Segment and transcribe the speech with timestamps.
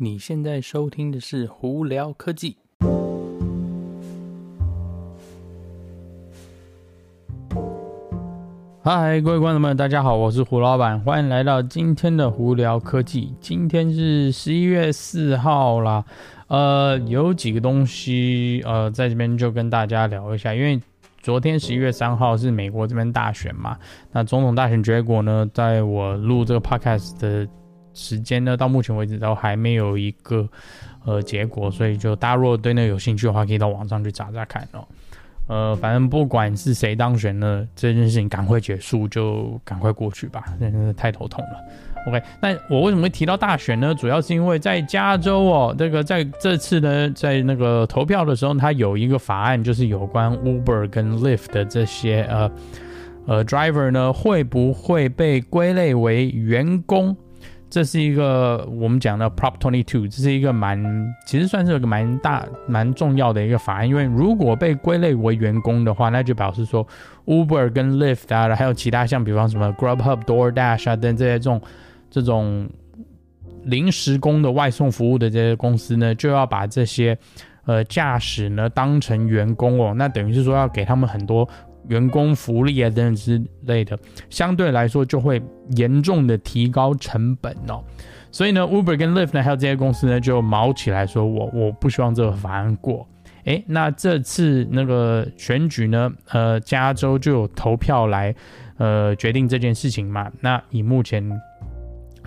[0.00, 2.56] 你现在收听的是《胡聊科技》。
[8.80, 13.22] 嗨，各位观众们，大家好，我是胡老板，欢迎来到今天的《胡聊科技》。
[13.40, 16.04] 今天是十一月四号啦，
[16.46, 20.80] 呃，有几个东西，呃，在这边就跟大家聊一下，因为
[21.20, 23.76] 昨天十一月三号是美国这边大选嘛，
[24.12, 27.48] 那总统大选结果呢，在我录这个 podcast 的。
[27.98, 30.48] 时间呢，到目前为止都还没有一个
[31.04, 34.86] 呃结果，所以就大家如果对那个有兴趣的话，可以到网上去查查看哦。
[35.48, 41.58] 呃，反正不管是谁当选呢，这件事情赶快结束，就赶快过去吧，真的太头痛了。
[42.06, 43.94] OK，那我为什么会提到大选呢？
[43.94, 52.50] 主要是因为在加州哦，这个在这次呢，在那个投票的时候，它有一个法案，就是有关 Uber 跟 Lyft 的这些呃
[53.26, 57.16] 呃 driver 呢，会不会被归类为员工？
[57.70, 60.82] 这是一个我们讲的 Prop Twenty Two，这是一个蛮，
[61.26, 63.86] 其实算是一个蛮大、蛮重要的一个法案。
[63.86, 66.86] 因为如果被归类为员工的话，那就表示说
[67.26, 71.60] Uber 跟 Lyft 啊，还有其他像比方什么 Grubhub、DoorDash 啊等这些这种
[72.10, 72.68] 这种
[73.64, 77.16] 临时工的外送服务的这些公司呢，就要把这些
[77.66, 79.92] 呃驾驶呢当成员工哦。
[79.94, 81.48] 那等于是说要给他们很多。
[81.86, 83.98] 员工福利啊等等之类的，
[84.28, 85.40] 相对来说就会
[85.76, 87.82] 严重的提高成本哦。
[88.30, 93.06] 所以呢，Uber 跟 Lyft 呢，还有这些公司呢，就毛起来说我我不希望这个法案过。
[93.44, 98.34] 诶，那这次那个选举呢，呃，加州就有投票来
[98.76, 100.30] 呃决定这件事情嘛。
[100.40, 101.26] 那以目前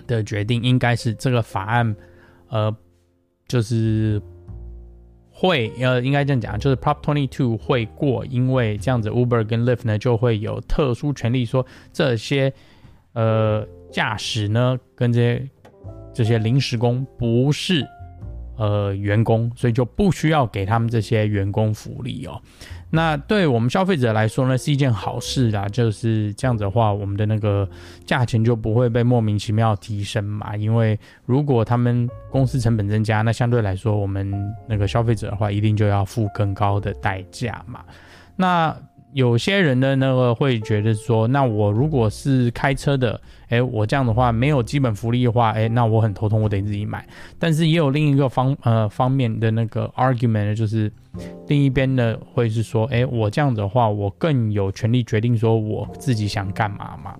[0.06, 1.94] 的决定，应该是这个法案，
[2.48, 2.74] 呃，
[3.46, 4.20] 就是。
[5.42, 12.52] 会呃，应该这样讲，就是 Prop Twenty Two 会过，因为这样子 Uber 跟 Lyft 呢就会有特殊权利，说这些
[13.12, 15.48] 呃驾驶呢跟这些
[16.14, 17.84] 这些临时工不是
[18.62, 22.40] 呃员工，所以就不需要给他们这些员工福利哦。
[22.90, 25.66] 那对我们消费者来说呢，是一件好事啦。
[25.68, 27.68] 就是这样子的话，我们的那个
[28.04, 30.54] 价钱就不会被莫名其妙提升嘛。
[30.54, 34.30] 因为如果他们公司成本增加，那相对来说，我们
[34.68, 37.80] 那个消费者的话，一定就要付更高的代价嘛。
[38.36, 38.76] 那
[39.12, 47.06] 有些人的那个会觉得说，那我如果是开车的，哎，我这样的话没有基本福利的话，哎，那我很头痛，我得自己买。
[47.38, 50.90] 但是也有另一个方呃方面的那个 argument，就是
[51.48, 57.14] 另一边呢会是说，哎，我这样的话，我更有权利决定说我自己想干嘛嘛。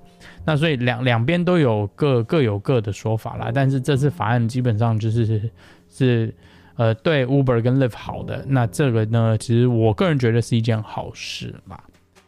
[0.45, 3.51] 那所以两两边都有各各有各的说法啦。
[3.53, 5.51] 但是这次法案基本上就是
[5.89, 6.35] 是。
[6.77, 11.79] 呃，对 Uber 跟 Lyft 好的，那这个呢，其实我个人觉得是一件好事嘛。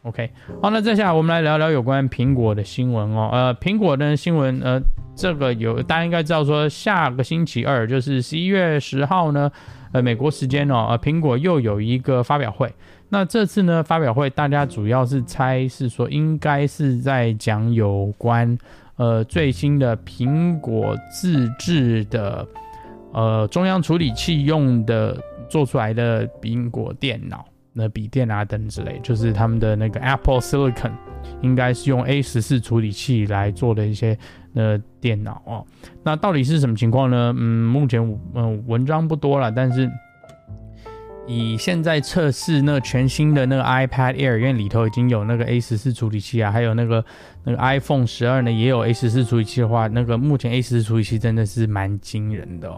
[0.03, 0.29] OK，
[0.61, 3.29] 好，那接下来我们来聊聊有关苹果的新闻哦。
[3.33, 4.79] 呃，苹果的新闻，呃，
[5.15, 9.51] 这个有大家应该知道说，下个星期二就是十一月十号呢，
[9.93, 12.71] 呃，美国时间哦，呃，苹果又有一个发表会。
[13.09, 18.55] 那这次呢，发表会大家主要是猜是说，应该是在讲有关
[18.97, 22.47] 呃最新的苹果自制的。
[23.15, 25.17] 呃，中央处理器用的
[25.47, 30.91] 做出来的苹果电脑、那笔电啊等之类，就是他们的那个 Apple Silicon，
[31.41, 34.17] 应该是用 A 十四处理器来做的一些
[34.53, 35.65] 呃电脑哦。
[36.03, 37.33] 那到底是什么情况呢？
[37.37, 38.01] 嗯，目前
[38.33, 39.89] 嗯、文章不多了，但是
[41.27, 47.03] 以现在测试那个全新的那个 iPad Air，因为里头已经有那个 A 十四处理器啊，还有那个
[47.43, 52.71] 那个 iPhone 十二呢也有 A 十四处理器的话，那个目前 A 十四处理器真的是蛮惊人的。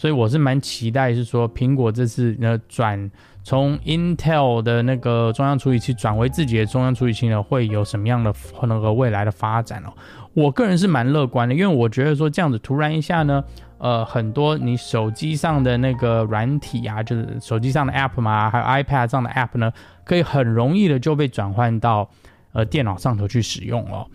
[0.00, 3.10] 所以我是蛮期待，是说苹果这次呢转
[3.44, 9.92] 从 Intel 的那个中央处理器转为自己的中央处理器呢，会有什么样的那个未来的发展哦？
[10.32, 13.44] 我个人是蛮乐观的，因为我觉得说这样子突然一下呢，
[13.76, 19.70] 呃，很多你手机上的那个软体啊，就是手机上的 App 嘛，还有 iPad 上的 App 呢，
[20.06, 22.08] 可以很容易的就被转换到
[22.54, 24.06] 呃电脑上头去使用哦。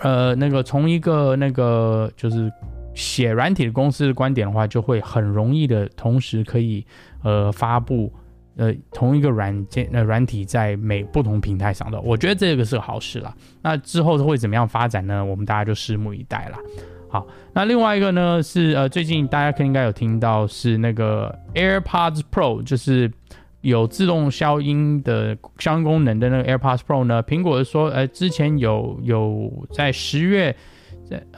[0.00, 2.52] 呃，那个从一个那个就是。
[2.94, 6.84] 写软体的公司的观点的话，就会很容易的同时可以
[7.22, 8.12] 呃发布
[8.56, 13.32] 呃同一个软件呃软体在每不同平台上的，我觉得这个是个好事啦。
[13.62, 15.24] 那之后会怎么样发展呢？
[15.24, 16.58] 我们大家就拭目以待啦。
[17.08, 23.10] 好，那另外一个呢是呃最近大家可应该有听到是那个 AirPods Pro，就是
[23.60, 30.54] 有自动消音的消音功能的那个 AirPods Pro 呢，苹果说呃之前有有在十月。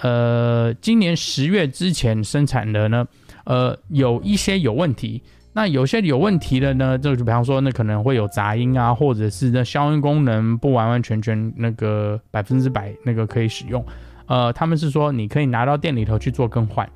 [0.00, 3.06] 呃，今年十月之前生产的呢，
[3.44, 5.22] 呃，有一些有问题。
[5.54, 13.84] 那有些有问题的呢，就比方说，那可能会有杂音啊，或者是那消音功能不完完全全那个百分之百那个可以使用。
[14.26, 16.88] 呃，他们是说你可以拿到店里头去做更换。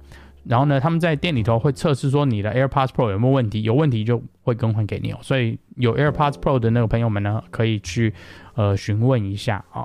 [0.44, 5.18] 然后呢，他们在店里头会测试说你的 AirPods Pro 有没有问题，有问题就会更换给你哦。
[5.20, 8.14] 所以有 AirPods Pro 的那个朋友们呢，可以去
[8.54, 9.84] 呃询问一下啊、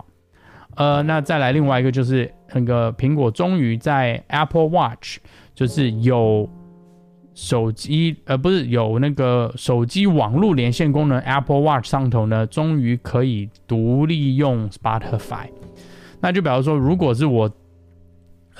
[0.75, 5.17] 呃，那再来另外一个就是那个苹果终于在 Apple Watch
[5.53, 6.49] 就是有
[7.33, 15.47] 手机呃不是有那个手机网络连线功能 Apple Watch 上头呢，终于可以独立用 Spotify。
[16.19, 17.51] 那就比方说，如果是我。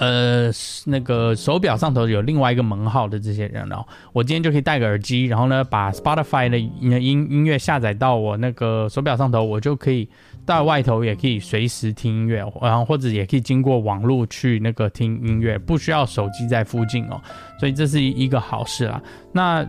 [0.02, 0.50] 呃，
[0.86, 10.10] 那个手表上头有另外一个门号的这些人哦，我今天就可以戴个耳机，然后呢，把 Spotify 的音音乐下载到我那个手表上头，我就可以
[10.44, 17.22] 到外头也可以随时听音乐，然后或者也可以经过网络去那个听音乐，不需要手机在附近哦，
[17.60, 19.00] 所以这是一个好事啦。
[19.32, 19.64] 那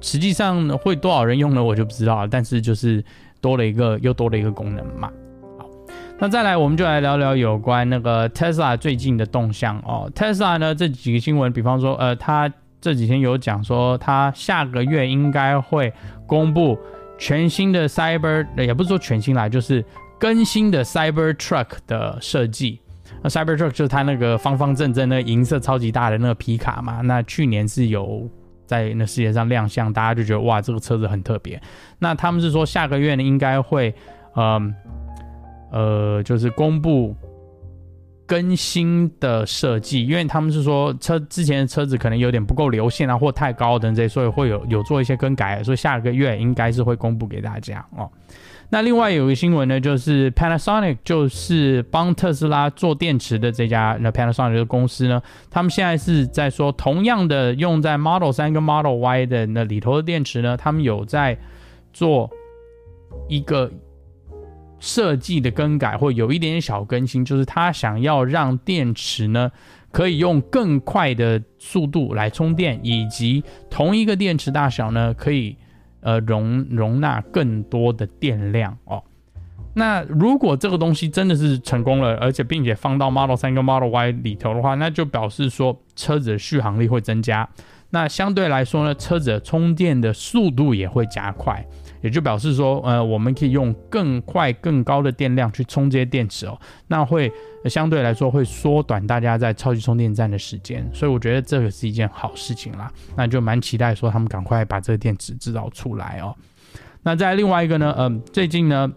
[0.00, 1.62] 实际上会多少人用呢？
[1.62, 3.04] 我就不知道了，但是就是
[3.42, 5.12] 多了一个又多了一个功能嘛。
[6.22, 10.06] 那再来，我们就来聊聊有关那个 Tesla 最近的动向哦。
[10.14, 15.90] Tesla 呢，这几个新闻，比方说，呃，他这几天有讲说，他下个月应该会
[16.26, 16.78] 公布
[17.16, 19.82] 全新的 Cyber，也不是说全新啦，就是
[20.18, 22.78] 更新的 Cyber Truck 的设计。
[23.22, 27.00] 那 Cyber Truck 就是它那个方方正正、那个银色超级大的那个皮卡嘛。
[27.00, 28.28] 那去年是有
[28.66, 31.58] 在那世界上亮相，大家就觉得哇，这个车子很特别。
[31.98, 33.94] 那他们是说下个月呢，应该会，
[34.36, 34.74] 嗯、
[35.70, 37.14] 呃，就是公布
[38.26, 48.08] 更新的设计，因为他们是说车之前的车子可能有点不够流线啊，或太高等这些，所以会有有做一些更改，所以下个月应该是会公布给大家哦。
[48.72, 55.20] 那另外有一个新闻呢，就是 Panasonic 就是帮特斯拉做电池的这家那 Panasonic 的公司呢，
[55.50, 61.36] 他们现在是在说，同样的用在 Model 3跟 Model Y 的那里头的电池呢，他们有在
[61.92, 62.30] 做
[63.28, 63.70] 一个。
[64.80, 69.52] 设计的更改或有一点点小更新，就是他想要让电池呢
[69.92, 75.56] 可以用更快的速度来充电，以及同一个电池大小呢可以
[76.00, 79.02] 呃容容纳更多的电量哦。
[79.74, 87.48] 那如果这个东西真的是成功了，而且并且放到 Model 3跟 Model Y 里头的话，那就表示说车子的续航力会增加。
[87.90, 91.64] 那相对来说呢，车子充电的速度也会加快。
[92.00, 96.58] 也就表示说，呃，我们可以用更快、更高的电量去充这些电池哦，
[96.88, 97.30] 那会
[97.66, 102.90] 相对来说会缩短大家在超级充电站的时间，所以我觉得这个是一件好事情啦。
[103.16, 106.34] 那就蛮期待说他们赶快把这个电池制造出来哦。
[107.02, 108.90] 那再另外一个呢，嗯、呃，最近呢，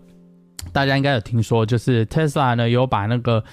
[0.72, 3.44] 大家应该有听说，就是 Tesla 呢有把那个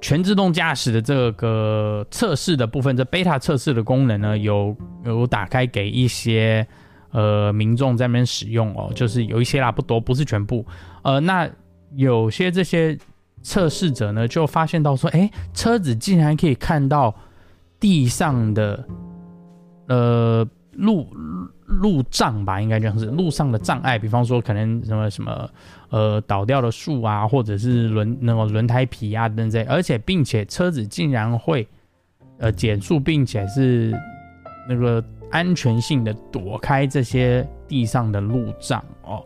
[0.00, 6.66] 全自动驾驶的这个测试的部分，这 beta 测试的功能呢，有有打开给一些。
[7.10, 10.64] 呃，民众在那边使用哦，就是有一些啦，不多，不是全部。
[11.02, 11.48] 呃，那
[11.94, 12.98] 有些这些
[13.42, 17.14] 测试者呢，就发现到说，哎，车子竟然可以看到
[17.80, 18.84] 地上的
[19.86, 21.08] 呃路
[21.64, 25.48] 路障吧，应该这样子，路上的障碍，比方说可能什么什么
[25.88, 31.66] 呃倒掉的树啊，或者是轮那个轮胎皮啊等等，而且并且车子竟然会
[32.38, 33.98] 呃减速，并且是
[34.68, 35.02] 那个。
[35.30, 39.24] 安全性的躲开这些地上的路障哦，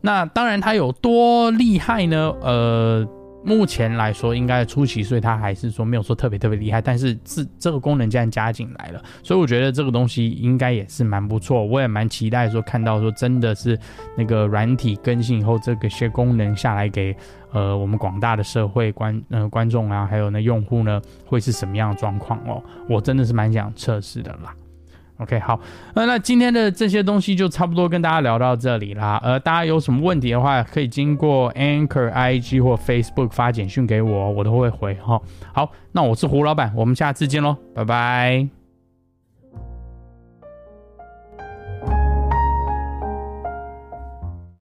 [0.00, 2.34] 那当然它有多厉害呢？
[2.40, 3.06] 呃，
[3.44, 6.82] 目前来说应该初期，所以它还是说没有说特别特别厉害。
[6.82, 11.64] 但是这这个功能既然加进来了，所以我觉得这个东西应该也是蛮不错。
[11.64, 13.78] 我也蛮期待说看到说真的是
[14.16, 17.16] 那个软体更新以后，这个些功能下来给
[17.52, 22.62] 呃我们广大的社会观呃观众啊，还有那用户呢，会是什么样的状况哦？
[22.88, 24.54] 我真的是蛮想测试的啦。
[25.20, 25.60] OK，好，
[25.94, 29.20] 呃，那今天的这些东西就差不多跟大家聊到这里啦。
[29.22, 35.20] 呃，大家有什么问题的话，可以经过 Anchor、IG 或 Facebook 发简讯给我，我都会回哈。
[35.52, 38.59] 好，那我是胡老板，我们下次见喽，拜拜。